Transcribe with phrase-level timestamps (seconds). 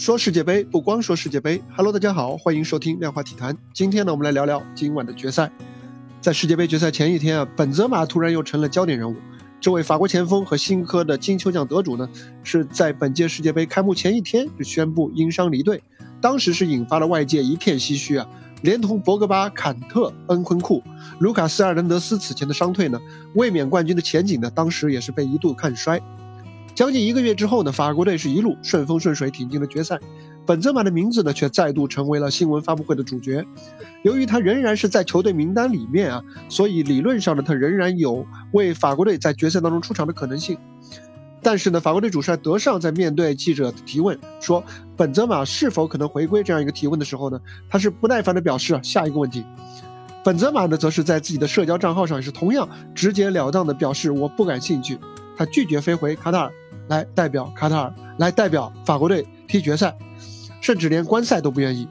[0.00, 3.54] 说世界杯不光说世界杯，Hello，大家好，欢迎收听量化体坛。
[3.74, 5.52] 今天呢，我们来聊聊今晚的决赛。
[6.22, 9.14] 在世界杯决赛前一天啊，本泽马突然又成了焦点人物。
[9.60, 12.08] 这位法国前锋和新科的金球奖得主呢，
[12.42, 15.82] 是在本届世界杯开幕前一天就宣布因伤离队，
[16.18, 18.26] 当时是引发了外界一片唏嘘啊。
[18.62, 20.82] 连同博格巴、坎特、恩昆库、
[21.18, 22.98] 卢卡斯·埃尔南德斯此前的伤退呢，
[23.34, 26.00] 卫冕冠军的前景呢，当时也是被一度看衰。
[26.80, 30.00] 将近一个月之后呢，法国队是一路顺风顺水挺进了决赛，
[30.46, 33.44] 本泽马的名字呢却再度成为了新闻发布会的主角。
[34.02, 40.56] 由于他仍然是在球队名单里面啊，所以理论上呢他仍然有为法国队在决赛当中出场的可能性。
[41.42, 44.64] 但是呢，法国队主帅德尚在面对记者提问说
[44.96, 47.38] 本泽马是否可能回归这样一个提问的时候呢，
[47.68, 49.44] 他是不耐烦的表示下一个问题。
[50.24, 54.96] 本泽马呢则是在自己的社交账号上也是同样直截了当的表示我不感兴趣，
[55.36, 56.50] 他拒绝飞回卡塔尔。
[56.90, 59.96] 来代表卡塔尔，来代表法国队踢决赛，
[60.60, 61.88] 甚至连观赛都不愿意，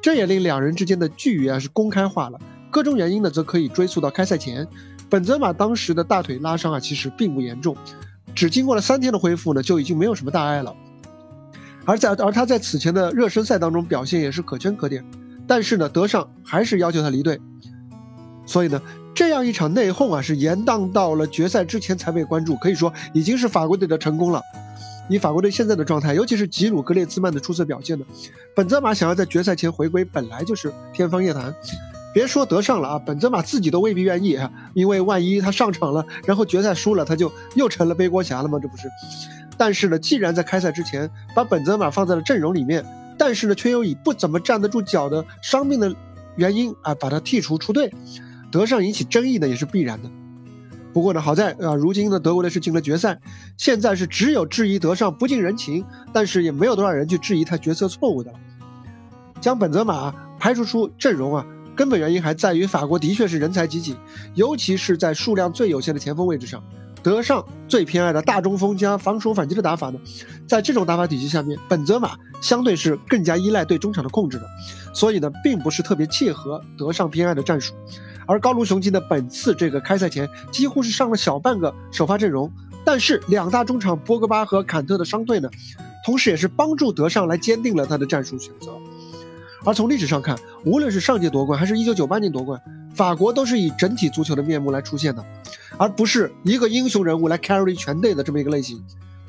[0.00, 2.40] 这也令两人之间的距离啊是公开化了。
[2.70, 4.66] 各种原因呢，则可以追溯到开赛前，
[5.10, 7.76] 本泽马当时的大腿拉伤啊，其实并不严重，
[8.34, 10.74] 只经过了三天的恢复呢，就已经没有什么大碍了。
[11.84, 15.04] 而在而他在此前的热身赛当中表现也是可圈可点，
[15.46, 17.38] 但是呢，德尚还是要求他离队，
[18.46, 18.80] 所以呢。
[19.18, 24.40] 这样一场内讧啊，是延宕到了决赛之前才被关注，可以说已经是法国队的成功了。
[25.08, 28.04] 以法国队现在的状态，尤其是吉鲁格列兹曼的出色表现呢，
[28.54, 31.52] 本泽马想要在决赛前回归，本来就是天方夜谭。
[32.14, 38.60] 别说得上了啊，本泽马自己都未必愿意啊，因为万一他上场了，然后决赛输了，他就又成了背锅侠了吗？
[38.62, 38.88] 这不是？
[39.56, 42.86] 但是呢，既然在开赛之前把本泽马放在了阵容里面，
[43.18, 45.92] 但是呢，却又以不怎么站得住脚的伤病的
[46.36, 47.92] 原因啊，把他剔除出队。
[48.50, 50.10] 德尚引起争议呢，也是必然的。
[50.92, 53.20] 不过呢，好在啊，如今呢，德国队是进了决赛，
[53.56, 58.38] 现在是只有质疑德尚不近人情，但是也没有多少人去质疑他决策错误的了。
[59.40, 61.46] 将本泽马排除出阵容啊，
[61.76, 63.94] 根本原因还在于法国的确是人才济济，
[64.34, 66.62] 尤其是在数量最有限的前锋位置上。
[67.02, 69.98] 德尚最偏爱的大中锋加防守反击的打法呢，
[70.46, 74.46] 在这种打法体系下面，本泽马相对是更加依赖对中场的控制的，
[74.92, 77.74] 所以呢，并不是特别切合德尚偏爱的战术。
[78.26, 82.52] 而高卢雄鸡呢，本次这个开赛前几乎是上了小半个首发阵容，
[82.84, 85.48] 但是两大中场博格巴和坎特的伤退呢，
[86.04, 88.72] 同时也是帮助德尚来坚定了他的战术选择。
[89.64, 92.60] 而从历史上看，无论是上届夺冠还是一九九八年夺冠，
[92.94, 95.24] 法国都是以整体足球的面目来出现的，
[95.76, 98.82] 而不是一个英雄人物来 carry 全队的这么一个类型。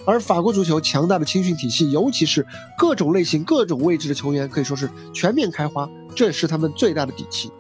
[0.05, 2.45] 而法国足球强大的青训体系，尤其是
[2.77, 7.51] 各种类型、各种位置的球员，可以说是全面开花，这是他们最大的底气。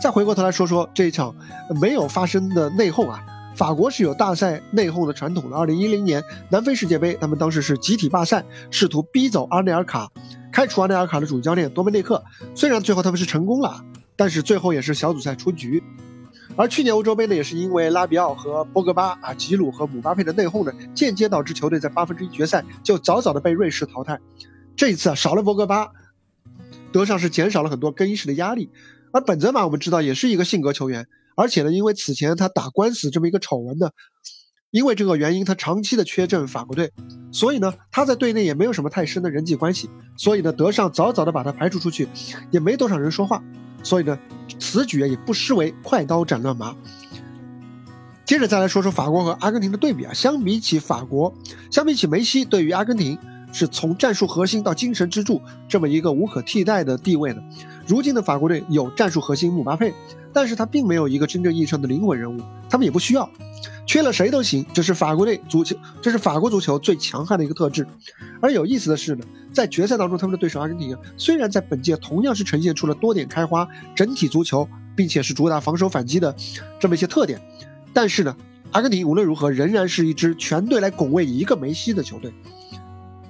[0.00, 1.34] 再回过头来说说这一场
[1.80, 3.22] 没有发生的内讧啊，
[3.56, 5.56] 法国是有大赛内讧的传统的。
[5.56, 10.10] 二零一零年南非世界杯，他们当时是集体罢赛，试图逼走阿内尔卡，
[10.52, 12.22] 开除阿内尔卡的主教练多梅内克。
[12.54, 13.84] 虽然最后他们是成功了，
[14.16, 15.82] 但是最后也是小组赛出局。
[16.56, 24.20] 而去年欧洲杯呢，也是因为拉比奥和博格巴啊、吉鲁和姆巴佩的内讧呢，间接导致球队在八分之一决赛就早早的被瑞士淘汰。
[24.76, 25.90] 这一次啊，少了博格巴，
[26.92, 28.70] 德尚是减少了很多更衣室的压力。
[29.12, 31.06] 而本泽马我们知道也是一个性格球员，
[31.36, 33.90] 而且呢，因为此前他打官司这么一个丑闻呢，
[34.70, 36.92] 因为这个原因他长期的缺阵法国队，
[37.30, 42.08] 所以呢他在队内也没有什么太深的人际关系，所以呢德尚早早的把他排除出去，
[42.50, 43.40] 也没多少人说话，
[43.84, 44.18] 所以呢
[44.58, 46.74] 此举也不失为快刀斩乱麻。
[48.24, 51.32] 接着再来说说法国和阿根廷的对比啊，相比起法国，
[51.70, 53.16] 相比起梅西，对于阿根廷。
[53.54, 57.40] 是从战术核心到精神支柱这么一个无可替代的地位的。
[57.86, 59.94] 如今的法国队有战术核心姆巴佩，
[60.32, 63.30] 但是他并没有一个真正意义上的灵魂人物，他们也不需要，
[63.86, 64.66] 缺了谁都行。
[64.74, 67.86] 这是法国队足球，这是法国足球最强悍的一个特质。
[68.42, 76.34] 而有意思的是呢，在决赛当中，他们的对手阿根廷，虽然在本届同样是呈现出了多点开花、整体足球，并且是主打防守反击的
[76.80, 77.40] 这么一些特点，
[77.92, 78.36] 但是呢，
[78.72, 82.34] 阿根廷无论如何仍然是一支全队来拱卫一个梅西的球队。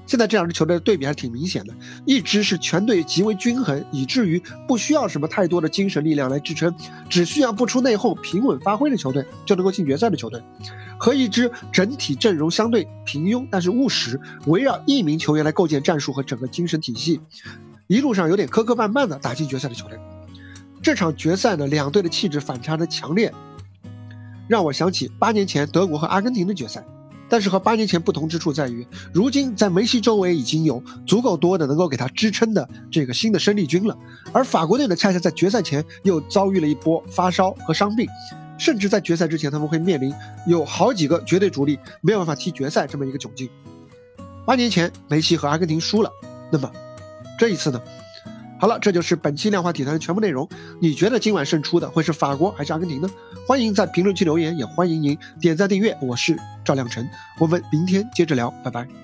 [0.06, 1.74] 现在这两支球队的对比还是挺明显的，
[2.04, 6.74] 一支是全队极为均衡，以至于不需要什么太多的精神力量来支撑，
[7.08, 10.42] 只需要不出内讧、平稳发挥的球队就能够进决赛的球队，
[10.98, 17.20] 和一支整体阵容相对平庸但是务实，围绕一名球员来构建战术和整个精神体系，
[17.86, 19.98] 一路上有点磕磕绊绊的打进决赛的球队。
[20.82, 23.32] 这场决赛呢，两队的气质反差的强烈，
[24.46, 26.84] 让我想起八年前德国和阿根廷的决赛。
[27.34, 33.98] 但是和八年前不同之处在于，如今在梅西周围已经有足够多的能够给他支撑的这个新的生力军了，
[34.32, 38.06] 而法国队呢，恰恰在决赛前又遭遇了一波发烧和伤病，
[38.56, 40.14] 甚至在决赛之前他们会面临
[40.46, 43.50] 有好几个绝对主力没有办法踢决赛这么一个窘境。
[44.46, 46.10] 八年前梅西和阿根廷输了，
[46.52, 46.70] 那么
[47.36, 47.82] 这一次呢？
[48.58, 50.48] 好了，这就是本期量化体坛的全部内容。
[50.80, 53.10] 你觉得今晚胜出的会是法国还是阿根廷呢？
[53.46, 55.96] 欢迎在评论区留言，也欢迎您点赞订阅。
[56.00, 57.06] 我是赵亮晨，
[57.38, 59.03] 我们明天接着聊，拜拜。